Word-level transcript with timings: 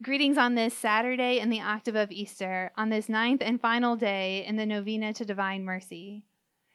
Greetings 0.00 0.38
on 0.38 0.54
this 0.54 0.74
Saturday 0.74 1.40
in 1.40 1.50
the 1.50 1.60
octave 1.60 1.96
of 1.96 2.12
Easter, 2.12 2.70
on 2.76 2.88
this 2.88 3.08
ninth 3.08 3.42
and 3.44 3.60
final 3.60 3.96
day 3.96 4.44
in 4.46 4.54
the 4.54 4.64
novena 4.64 5.12
to 5.12 5.24
divine 5.24 5.64
mercy. 5.64 6.22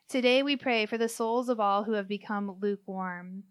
Today 0.09 0.43
we 0.43 0.57
pray 0.57 0.85
for 0.85 0.97
the 0.97 1.07
souls 1.07 1.47
of 1.47 1.57
all 1.57 1.85
who 1.85 1.93
have 1.93 2.09
become 2.09 2.57
lukewarm. 2.59 3.43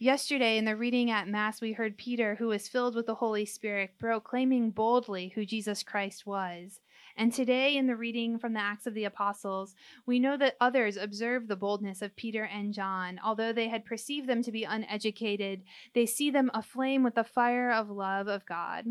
Yesterday 0.00 0.58
in 0.58 0.64
the 0.64 0.74
reading 0.74 1.08
at 1.08 1.28
Mass, 1.28 1.60
we 1.60 1.72
heard 1.72 1.98
Peter, 1.98 2.34
who 2.34 2.48
was 2.48 2.66
filled 2.66 2.96
with 2.96 3.06
the 3.06 3.14
Holy 3.14 3.46
Spirit, 3.46 3.92
proclaiming 4.00 4.72
boldly 4.72 5.28
who 5.36 5.46
Jesus 5.46 5.84
Christ 5.84 6.26
was. 6.26 6.80
And 7.20 7.34
today, 7.34 7.76
in 7.76 7.86
the 7.86 7.96
reading 7.96 8.38
from 8.38 8.54
the 8.54 8.62
Acts 8.62 8.86
of 8.86 8.94
the 8.94 9.04
Apostles, 9.04 9.74
we 10.06 10.18
know 10.18 10.38
that 10.38 10.56
others 10.58 10.96
observe 10.96 11.48
the 11.48 11.54
boldness 11.54 12.00
of 12.00 12.16
Peter 12.16 12.44
and 12.44 12.72
John. 12.72 13.20
Although 13.22 13.52
they 13.52 13.68
had 13.68 13.84
perceived 13.84 14.26
them 14.26 14.42
to 14.42 14.50
be 14.50 14.64
uneducated, 14.64 15.62
they 15.94 16.06
see 16.06 16.30
them 16.30 16.50
aflame 16.54 17.02
with 17.02 17.16
the 17.16 17.22
fire 17.22 17.70
of 17.72 17.90
love 17.90 18.26
of 18.26 18.46
God, 18.46 18.86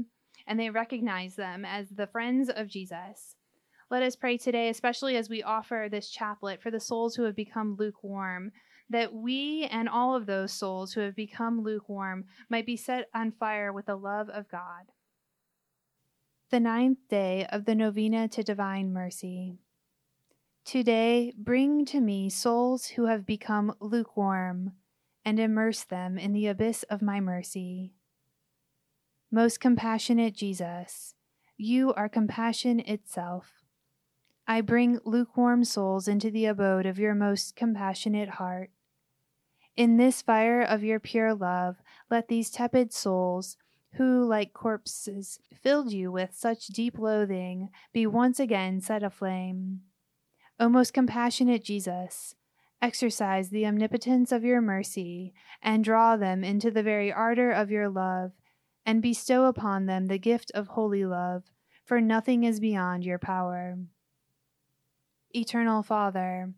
and 0.46 0.60
they 0.60 0.70
recognize 0.70 1.38
them 1.38 1.66
as 1.66 1.90
the 1.90 2.06
friends 2.06 2.52
of 2.52 2.68
Jesus. 2.68 3.36
Let 3.90 4.04
us 4.04 4.16
pray 4.16 4.38
today, 4.38 4.70
especially 4.70 5.18
as 5.18 5.28
we 5.28 5.42
offer 5.42 5.88
this 5.90 6.12
chaplet 6.12 6.62
for 6.62 6.70
the 6.70 6.80
souls 6.80 7.16
who 7.16 7.24
have 7.24 7.36
become 7.36 7.78
lukewarm, 7.80 8.52
that 8.92 9.12
we 9.12 9.68
and 9.72 9.90
all 9.90 10.16
of 10.16 10.28
those 10.28 10.54
souls 10.54 10.94
who 10.94 11.02
have 11.02 11.16
become 11.16 11.64
lukewarm 11.64 12.26
might 12.48 12.68
be 12.68 12.78
set 12.78 13.10
on 13.16 13.32
fire 13.32 13.74
with 13.74 13.88
the 13.88 13.96
love 13.96 14.30
of 14.30 14.48
God 14.52 14.86
the 16.50 16.60
ninth 16.60 16.98
day 17.10 17.46
of 17.52 17.66
the 17.66 17.76
novena 17.76 18.28
to 18.28 18.44
divine 18.44 18.92
mercy. 18.92 19.60
Today, 20.66 21.32
bring 21.38 21.86
to 21.86 22.02
me 22.02 22.30
souls 22.30 22.88
who 22.88 23.06
have 23.06 23.26
become 23.26 23.76
lukewarm, 23.80 24.74
and 25.24 25.40
immerse 25.40 25.84
them 25.84 26.18
in 26.18 26.34
the 26.34 26.48
abyss 26.48 26.84
of 26.84 27.02
my 27.02 27.20
mercy. 27.20 27.94
Most 29.32 29.60
compassionate 29.60 30.34
Jesus, 30.34 31.14
you 31.56 31.94
are 31.94 32.10
compassion 32.10 32.80
itself. 32.80 33.64
I 34.48 34.62
bring 34.62 35.00
lukewarm 35.06 35.64
souls 35.64 36.08
into 36.08 36.32
the 36.32 36.46
abode 36.46 36.88
of 36.88 36.98
your 36.98 37.14
most 37.14 37.56
compassionate 37.56 38.30
heart. 38.30 38.72
In 39.78 39.98
this 39.98 40.24
fire 40.24 40.62
of 40.62 40.84
your 40.84 41.00
pure 41.00 41.36
love, 41.36 41.78
let 42.10 42.28
these 42.28 42.50
tepid 42.50 42.92
souls, 42.92 43.56
who, 43.94 44.24
like 44.26 44.54
corpses, 44.54 45.40
filled 45.54 45.92
you 45.92 46.12
with 46.12 46.36
such 46.36 46.68
deep 46.68 46.98
loathing, 46.98 47.70
be 47.92 48.06
once 48.06 48.40
again 48.40 48.82
set 48.82 49.04
aflame. 49.04 49.82
O 50.60 50.70
most 50.70 50.94
compassionate 50.94 51.64
Jesus, 51.64 52.36
exercise 52.82 53.50
the 53.50 53.66
omnipotence 53.66 54.32
of 54.32 54.44
your 54.44 54.62
mercy, 54.62 55.34
and 55.62 55.84
draw 55.84 56.16
them 56.16 56.44
into 56.44 56.70
the 56.70 56.84
very 56.84 57.12
ardor 57.12 57.52
of 57.52 57.72
your 57.72 57.90
love, 57.90 58.32
and 58.86 59.02
bestow 59.02 59.46
upon 59.46 59.86
them 59.86 60.06
the 60.06 60.18
gift 60.20 60.52
of 60.54 60.68
holy 60.68 61.06
love, 61.06 61.44
for 61.84 62.00
nothing 62.00 62.44
is 62.44 62.60
beyond 62.60 63.04
your 63.04 63.20
power. 63.20 63.78
Eternal 65.36 65.84
Father, 65.84 66.54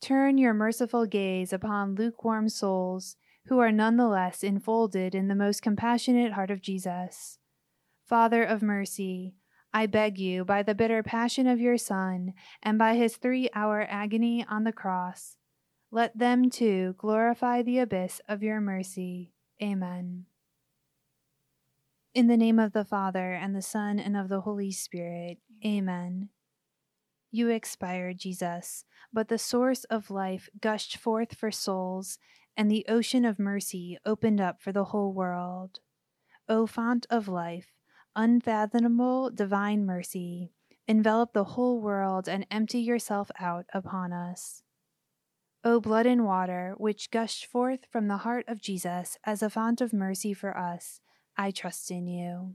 turn 0.00 0.38
your 0.38 0.54
merciful 0.54 1.06
gaze 1.06 1.52
upon 1.52 1.94
lukewarm 1.94 2.48
souls 2.48 3.16
who 3.48 3.58
are 3.58 3.72
nonetheless 3.72 4.42
enfolded 4.42 5.14
in 5.14 5.28
the 5.28 5.34
most 5.34 5.62
compassionate 5.62 6.32
heart 6.32 6.50
of 6.50 6.60
Jesus. 6.60 7.38
Father 8.04 8.42
of 8.42 8.62
mercy, 8.62 9.34
I 9.72 9.86
beg 9.86 10.18
you, 10.18 10.44
by 10.44 10.62
the 10.62 10.74
bitter 10.74 11.02
passion 11.02 11.46
of 11.46 11.60
your 11.60 11.76
Son, 11.76 12.32
and 12.62 12.78
by 12.78 12.94
his 12.94 13.16
three 13.16 13.48
hour 13.54 13.86
agony 13.88 14.44
on 14.48 14.64
the 14.64 14.72
cross, 14.72 15.36
let 15.90 16.16
them 16.18 16.50
too 16.50 16.94
glorify 16.98 17.62
the 17.62 17.78
abyss 17.78 18.20
of 18.28 18.42
your 18.42 18.60
mercy. 18.60 19.32
Amen. 19.62 20.26
In 22.14 22.26
the 22.26 22.36
name 22.36 22.58
of 22.58 22.72
the 22.72 22.84
Father, 22.84 23.32
and 23.32 23.54
the 23.54 23.62
Son, 23.62 23.98
and 23.98 24.16
of 24.16 24.28
the 24.28 24.40
Holy 24.40 24.72
Spirit. 24.72 25.38
Amen. 25.64 26.30
You 27.30 27.50
expired, 27.50 28.18
Jesus, 28.18 28.84
but 29.12 29.28
the 29.28 29.38
source 29.38 29.84
of 29.84 30.10
life 30.10 30.48
gushed 30.60 30.96
forth 30.96 31.34
for 31.34 31.50
souls 31.50 32.18
and 32.56 32.70
the 32.70 32.84
ocean 32.88 33.24
of 33.24 33.38
mercy 33.38 33.98
opened 34.06 34.40
up 34.40 34.62
for 34.62 34.72
the 34.72 34.84
whole 34.84 35.12
world. 35.12 35.80
O 36.48 36.66
fount 36.66 37.06
of 37.10 37.28
life, 37.28 37.72
unfathomable 38.14 39.30
divine 39.30 39.84
mercy, 39.84 40.52
envelop 40.88 41.32
the 41.32 41.44
whole 41.44 41.80
world 41.80 42.28
and 42.28 42.46
empty 42.50 42.80
yourself 42.80 43.30
out 43.38 43.66
upon 43.74 44.12
us. 44.12 44.62
O 45.64 45.80
blood 45.80 46.06
and 46.06 46.24
water, 46.24 46.74
which 46.78 47.10
gushed 47.10 47.46
forth 47.46 47.80
from 47.90 48.06
the 48.06 48.18
heart 48.18 48.44
of 48.46 48.62
Jesus 48.62 49.18
as 49.24 49.42
a 49.42 49.50
fount 49.50 49.80
of 49.80 49.92
mercy 49.92 50.32
for 50.32 50.56
us, 50.56 51.00
I 51.36 51.50
trust 51.50 51.90
in 51.90 52.06
you. 52.06 52.54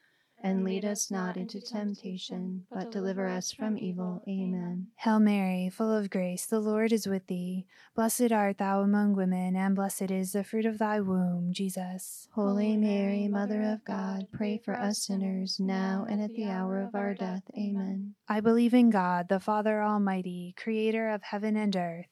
and 0.43 0.63
lead 0.63 0.83
us 0.85 1.11
not 1.11 1.37
into 1.37 1.61
temptation, 1.61 2.65
but 2.71 2.91
deliver 2.91 3.27
us 3.27 3.51
from 3.51 3.77
evil. 3.77 4.23
Amen. 4.27 4.87
Hail 4.95 5.19
Mary, 5.19 5.69
full 5.69 5.91
of 5.91 6.09
grace, 6.09 6.45
the 6.45 6.59
Lord 6.59 6.91
is 6.91 7.07
with 7.07 7.27
thee. 7.27 7.65
Blessed 7.95 8.31
art 8.31 8.57
thou 8.57 8.81
among 8.81 9.15
women, 9.15 9.55
and 9.55 9.75
blessed 9.75 10.11
is 10.11 10.31
the 10.31 10.43
fruit 10.43 10.65
of 10.65 10.79
thy 10.79 10.99
womb, 10.99 11.53
Jesus. 11.53 12.27
Holy 12.33 12.75
Mary, 12.77 13.27
Mother 13.27 13.61
of 13.61 13.85
God, 13.85 14.27
pray 14.31 14.59
for 14.63 14.73
us 14.73 15.05
sinners, 15.05 15.57
now 15.59 16.05
and 16.09 16.21
at 16.21 16.31
the 16.31 16.45
hour 16.45 16.81
of 16.81 16.95
our 16.95 17.13
death. 17.13 17.43
Amen. 17.57 18.15
I 18.27 18.39
believe 18.39 18.73
in 18.73 18.89
God, 18.89 19.29
the 19.29 19.39
Father 19.39 19.83
Almighty, 19.83 20.55
creator 20.57 21.09
of 21.09 21.23
heaven 21.23 21.55
and 21.55 21.75
earth, 21.75 22.07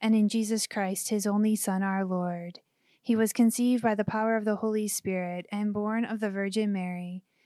and 0.00 0.14
in 0.14 0.28
Jesus 0.28 0.66
Christ, 0.66 1.08
his 1.08 1.26
only 1.26 1.56
Son, 1.56 1.82
our 1.82 2.04
Lord. 2.04 2.60
He 3.04 3.16
was 3.16 3.32
conceived 3.32 3.82
by 3.82 3.96
the 3.96 4.04
power 4.04 4.36
of 4.36 4.44
the 4.44 4.56
Holy 4.56 4.86
Spirit 4.86 5.46
and 5.50 5.72
born 5.72 6.04
of 6.04 6.20
the 6.20 6.30
Virgin 6.30 6.72
Mary. 6.72 7.24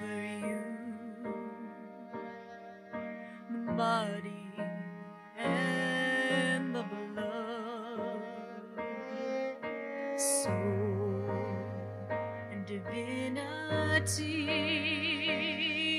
Offer 0.00 0.22
you. 0.46 0.64
The 3.50 3.72
body 3.72 4.50
and 5.38 6.74
the 6.74 6.82
blood, 6.82 8.22
soul 10.16 11.24
and 12.50 12.64
divinity 12.66 13.26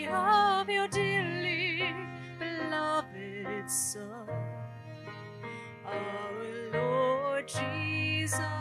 of 0.07 0.69
your 0.69 0.87
dearly 0.87 1.93
beloved 2.39 3.69
Son, 3.69 4.27
our 5.85 6.71
Lord 6.73 7.47
Jesus. 7.47 8.60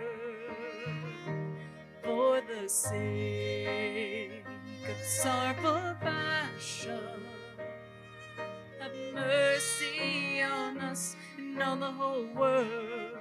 the 2.61 2.69
sake 2.69 4.45
of 4.87 4.97
sorrowful 5.03 5.95
passion. 5.99 7.23
Have 8.79 8.91
mercy 9.15 10.41
on 10.43 10.77
us 10.77 11.15
and 11.39 11.61
on 11.61 11.79
the 11.79 11.91
whole 11.91 12.27
world 12.35 13.17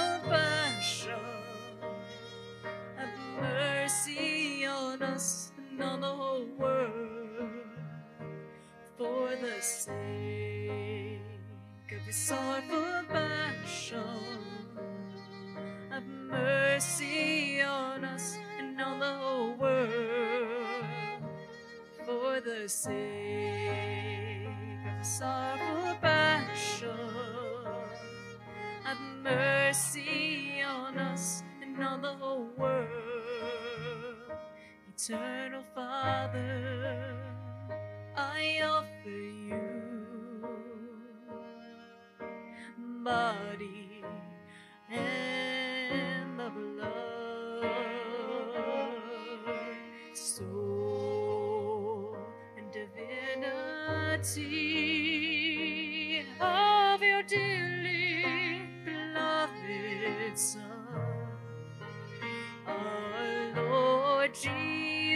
the 22.67 22.73
sake 22.73 24.47
of 24.99 25.05
sorrowful 25.05 25.95
passion. 26.01 26.89
Have 28.83 28.97
mercy 29.23 30.61
on 30.67 30.97
us 30.97 31.43
and 31.61 31.81
on 31.81 32.01
the 32.01 32.13
whole 32.15 32.49
world. 32.57 32.89
Eternal 34.93 35.63
Father, 35.73 37.15
I 38.17 38.59
offer 38.65 39.09
you 39.09 39.61
body 43.01 44.03
and 44.91 45.36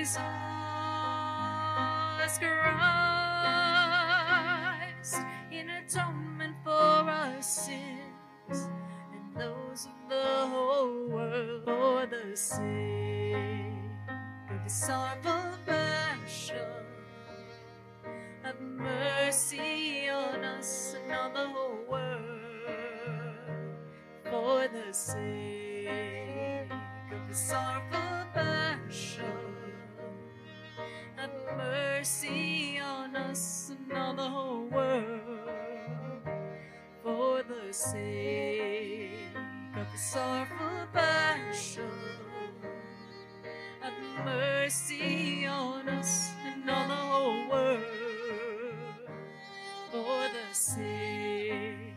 Jesus 0.02 0.18
Christ, 2.40 2.48
in 5.52 5.70
atonement 5.70 6.56
for 6.64 6.72
our 6.72 7.40
sins 7.40 7.92
and 8.50 9.36
those 9.38 9.86
of 9.86 10.10
the 10.10 10.48
whole 10.48 11.08
world, 11.08 11.66
for 11.66 12.08
the 12.08 12.36
sake 12.36 13.76
of 14.50 14.64
His 14.64 14.74
sorrowful 14.74 15.60
passion. 15.68 16.66
Have 18.42 18.60
mercy 18.60 20.10
on 20.10 20.44
us 20.44 20.96
and 20.96 21.14
on 21.14 21.34
the 21.36 21.48
whole 21.48 21.78
world 21.88 22.26
for 24.24 24.68
the 24.68 24.92
sake 24.92 26.72
of 27.12 27.28
His 27.28 27.38
sorrowful 27.38 28.01
sake 37.82 39.34
of 39.76 39.88
His 39.92 40.02
sorrowful 40.02 40.86
passion. 40.94 41.90
Have 43.80 43.94
mercy 44.24 45.48
on 45.48 45.90
us 45.90 46.30
and 46.46 46.70
on 46.70 46.88
the 46.88 46.96
whole 46.96 47.50
world 47.50 47.84
for 49.92 50.30
the 50.30 50.54
sake 50.54 51.96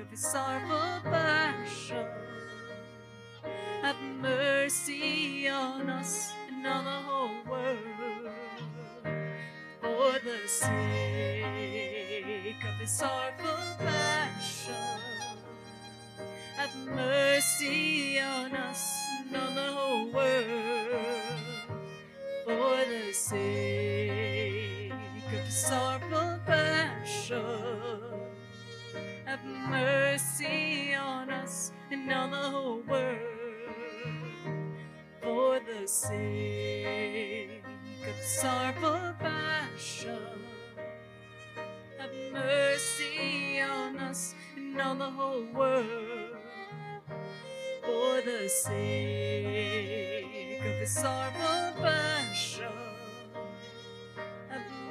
of 0.00 0.10
His 0.10 0.20
sorrowful 0.20 1.10
passion. 1.10 2.06
Have 3.82 4.00
mercy 4.22 5.48
on 5.48 5.90
us 5.90 6.32
and 6.48 6.66
on 6.66 6.84
the 6.84 6.90
whole 6.90 7.44
world 7.46 8.30
for 9.82 10.18
the 10.24 10.48
sake 10.48 11.44
of 12.64 12.74
His 12.80 12.90
sorrowful 12.90 13.43
sorrowful 25.54 26.40
passion. 26.46 27.44
Have 29.24 29.44
mercy 29.44 30.94
on 30.94 31.30
us 31.30 31.70
and 31.92 32.12
on 32.12 32.32
the 32.32 32.36
whole 32.36 32.82
world 32.88 33.20
for 35.22 35.60
the 35.60 35.86
sake 35.86 37.62
of 38.02 38.16
sorrowful 38.24 39.14
passion. 39.20 40.18
Have 41.98 42.10
mercy 42.32 43.60
on 43.60 43.96
us 43.98 44.34
and 44.56 44.80
on 44.80 44.98
the 44.98 45.10
whole 45.10 45.46
world 45.54 46.36
for 47.84 48.20
the 48.22 48.48
sake 48.48 50.24
of 50.58 50.80
His 50.80 50.90
sorrowful 50.90 51.80
passion. 51.80 52.13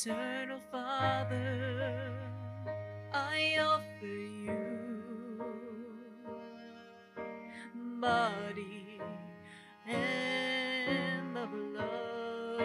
Eternal 0.00 0.60
Father, 0.70 2.12
I 3.12 3.56
offer 3.58 4.06
you 4.06 4.56
body 8.00 9.00
and 9.88 11.34
the 11.34 11.48
blood, 11.48 12.62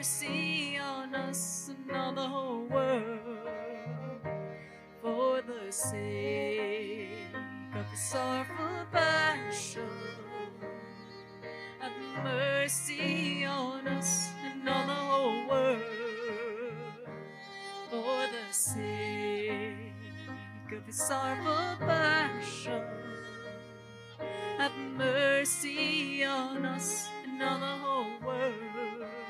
Mercy 0.00 0.78
on 0.78 1.14
us 1.14 1.68
and 1.68 1.94
on 1.94 2.14
the 2.14 2.26
whole 2.26 2.64
world 2.64 4.26
for 5.02 5.42
the 5.42 5.70
sake 5.70 7.10
of 7.74 7.84
his 7.84 8.00
sorrowful 8.00 8.86
passion. 8.90 9.82
Have 11.80 11.92
mercy 12.24 13.44
on 13.44 13.86
us 13.88 14.30
and 14.42 14.66
on 14.66 14.86
the 14.86 14.94
whole 14.94 15.46
world 15.50 15.82
for 17.90 18.26
the 18.32 18.54
sake 18.54 19.52
of 20.72 20.86
his 20.86 20.96
sorrowful 20.96 21.76
passion. 21.86 22.84
Have 24.56 24.72
mercy 24.96 26.24
on 26.24 26.64
us 26.64 27.06
and 27.22 27.42
on 27.42 27.60
the 27.60 27.66
whole 27.66 28.26
world 28.26 29.29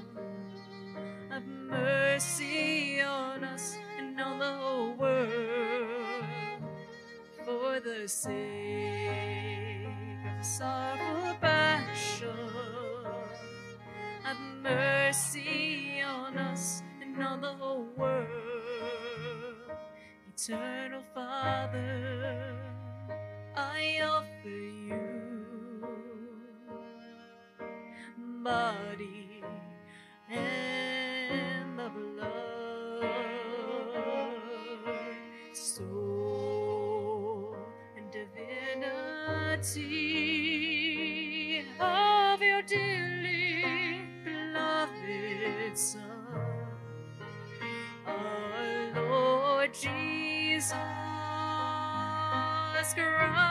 Have 1.31 1.47
mercy 1.47 2.99
on 2.99 3.45
us 3.45 3.77
and 3.97 4.19
on 4.19 4.37
the 4.37 4.51
whole 4.51 4.91
world 4.95 6.61
for 7.45 7.79
the 7.79 8.05
sake 8.05 9.87
of 9.87 10.37
his 10.37 10.45
sorrowful 10.45 11.35
passion. 11.39 12.35
Have 14.23 14.37
mercy 14.61 16.01
on 16.05 16.37
us 16.37 16.83
and 17.01 17.23
on 17.23 17.39
the 17.39 17.53
whole 17.53 17.87
world. 17.95 18.27
Eternal 20.35 21.03
Father, 21.15 22.57
I 23.55 24.01
offer 24.03 24.49
you 24.49 25.31
body 28.43 29.43
and 30.29 30.80
divinity 39.61 40.41
of 41.79 42.41
your 42.41 42.63
dearly 42.63 44.01
beloved 44.23 45.77
Son, 45.77 46.01
our 48.07 48.91
Lord 48.95 49.71
Jesus 49.73 50.73
Christ, 52.93 53.50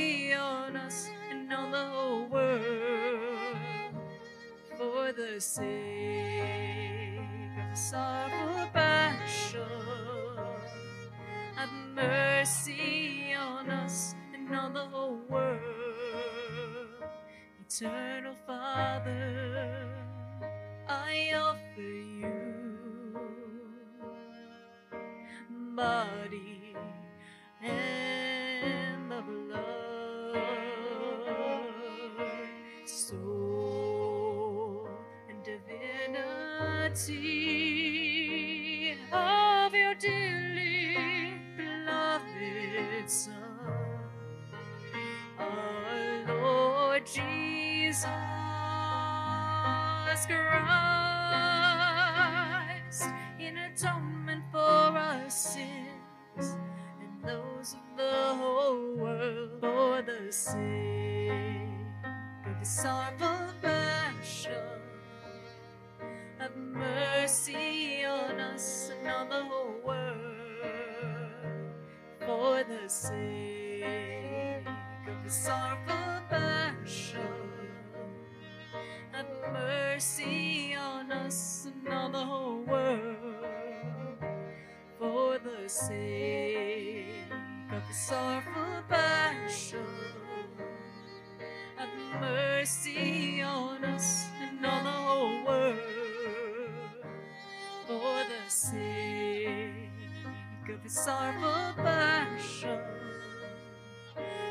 the 5.21 5.39
sake 5.39 7.19
of 7.71 7.77
sorrowful 7.77 8.67
passion. 8.73 9.61
Have 11.55 11.69
mercy 11.93 13.35
on 13.37 13.69
us 13.69 14.15
and 14.33 14.53
on 14.55 14.73
the 14.73 14.85
whole 14.85 15.19
world. 15.29 15.61
Eternal 17.63 18.33
Father, 18.47 19.40
atonement 53.81 54.43
for 54.51 54.59
our 54.59 55.29
sins 55.29 55.65
and 56.37 57.23
those 57.23 57.73
of 57.73 57.97
the 57.97 58.35
whole 58.35 58.95
world, 58.95 59.49
for 59.59 60.01
the 60.03 60.31
sake 60.31 61.31
of 62.45 62.59
His 62.59 62.69
sorrowful 62.69 63.53
passion. 63.61 64.53
Have 66.37 66.55
mercy 66.55 68.05
on 68.05 68.39
us 68.39 68.91
and 68.99 69.07
on 69.07 69.29
the 69.29 69.43
whole 69.45 69.75
world, 69.83 71.73
for 72.19 72.63
the 72.63 72.87
sake 72.87 74.67
of 75.07 75.23
His 75.23 75.33
sorrowful 75.33 76.21
passion. 76.29 77.19
Have 79.11 79.27
mercy 79.51 80.30
the 85.71 85.77
sake 85.77 87.31
of 87.71 87.87
His 87.87 87.97
sorrowful 87.97 88.83
passion. 88.89 89.85
Have 91.77 91.89
mercy 92.19 93.41
on 93.41 93.85
us 93.85 94.25
and 94.41 94.65
on 94.65 94.83
the 94.83 94.91
whole 94.91 95.45
world, 95.45 95.77
for 97.87 98.23
the 98.31 98.49
sake 98.49 99.89
of 100.73 100.83
His 100.83 100.93
sorrowful 101.05 101.73
passion. 101.77 102.79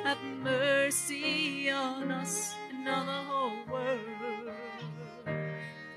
Have 0.04 0.22
mercy 0.42 1.70
on 1.70 2.10
us 2.10 2.54
and 2.70 2.88
on 2.88 3.06
the 3.06 3.22
whole 3.30 3.64
world, 3.70 4.54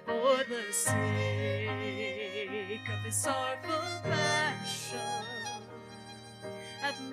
for 0.06 0.44
the 0.50 0.74
sake 0.74 1.70
of 2.90 3.06
His 3.06 3.16
sorrowful 3.16 4.02
passion. 4.04 4.33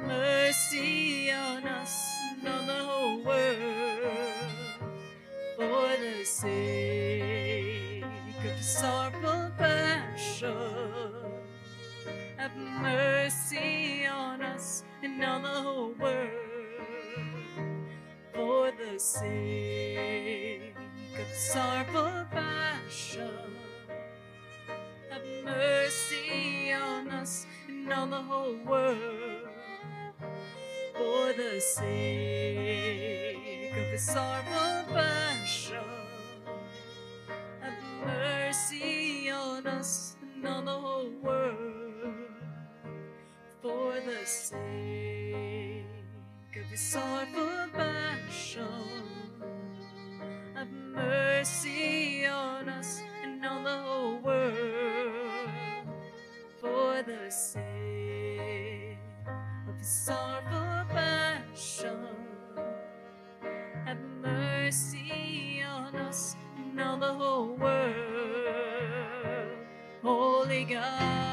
Mercy 0.06 1.30
on 1.30 1.66
us 1.66 1.94
and 2.32 2.48
on 2.48 2.66
the 2.66 2.72
whole 2.72 3.22
world, 3.22 4.50
for 5.56 5.96
the 5.98 6.24
sake 6.24 8.04
of 8.04 8.42
His 8.56 8.66
sorrowful 8.78 9.50
passion. 9.58 10.54
Have 12.36 12.56
mercy 12.56 14.06
on 14.06 14.42
us 14.42 14.84
and 15.02 15.22
on 15.22 15.42
the 15.42 15.48
whole 15.48 15.92
world, 15.92 16.30
for 18.34 18.70
the 18.72 18.98
sake 18.98 20.74
of 21.18 21.28
the 21.28 21.34
sorrowful 21.34 22.26
passion. 22.30 23.54
Have 25.10 25.26
mercy 25.44 26.72
on 26.72 27.08
us 27.08 27.46
and 27.68 27.92
on 27.92 28.10
the 28.10 28.22
whole 28.22 28.56
world, 28.64 29.29
for 31.10 31.32
the 31.32 31.60
sake 31.60 33.36
of 33.76 33.90
the 33.90 33.98
sorrowful 33.98 34.94
passion. 34.94 35.82
Have 37.60 37.82
mercy 38.06 39.30
on 39.30 39.66
us 39.66 40.16
and 40.22 40.46
on 40.46 40.64
the 40.66 40.70
whole 40.70 41.10
world, 41.20 42.14
for 43.60 43.94
the 44.06 44.24
sake 44.24 45.84
of 46.56 46.66
His 46.70 46.80
sorrowful 46.80 47.68
passion. 47.72 48.68
Have 50.54 50.70
mercy 50.70 52.26
on 52.26 52.68
us 52.68 53.02
and 53.24 53.44
on 53.44 53.64
the 53.64 53.78
whole 53.78 54.18
world, 54.18 55.50
for 56.60 57.02
the 57.02 57.30
sake 57.30 58.98
of 59.68 59.76
His 59.76 59.88
sorrowful 59.88 60.89
Have 63.84 63.98
mercy 64.22 65.62
on 65.62 65.94
us 65.94 66.34
and 66.56 66.80
on 66.80 67.00
the 67.00 67.12
whole 67.12 67.54
world, 67.54 67.96
Holy 70.02 70.64
God, 70.64 71.29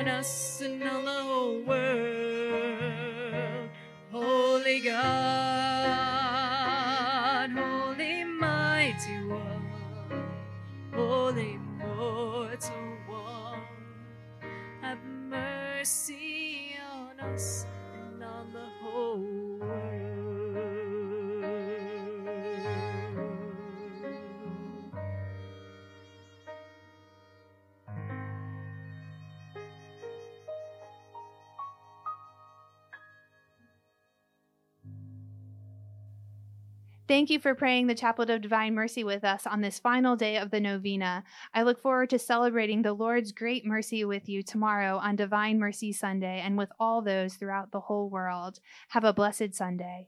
on 0.00 0.08
us 0.08 0.62
and 0.62 0.82
on 0.82 1.04
the 1.04 1.10
whole 1.10 1.60
world. 1.60 2.88
Holy 4.10 4.80
God, 4.80 5.00
Holy 7.50 8.24
Mighty 8.24 9.22
One, 9.24 10.24
Holy 10.94 11.56
Immortal 11.56 12.96
One. 13.08 13.60
Have 14.80 15.04
mercy 15.04 16.76
on 16.82 17.20
us 17.20 17.66
Thank 37.10 37.28
you 37.28 37.40
for 37.40 37.56
praying 37.56 37.88
the 37.88 37.96
Chaplet 37.96 38.30
of 38.30 38.40
Divine 38.40 38.72
Mercy 38.72 39.02
with 39.02 39.24
us 39.24 39.44
on 39.44 39.62
this 39.62 39.80
final 39.80 40.14
day 40.14 40.36
of 40.36 40.52
the 40.52 40.60
novena. 40.60 41.24
I 41.52 41.64
look 41.64 41.80
forward 41.80 42.10
to 42.10 42.20
celebrating 42.20 42.82
the 42.82 42.92
Lord's 42.92 43.32
great 43.32 43.66
mercy 43.66 44.04
with 44.04 44.28
you 44.28 44.44
tomorrow 44.44 44.96
on 44.96 45.16
Divine 45.16 45.58
Mercy 45.58 45.92
Sunday 45.92 46.40
and 46.40 46.56
with 46.56 46.70
all 46.78 47.02
those 47.02 47.34
throughout 47.34 47.72
the 47.72 47.80
whole 47.80 48.08
world. 48.08 48.60
Have 48.90 49.02
a 49.02 49.12
blessed 49.12 49.56
Sunday. 49.56 50.06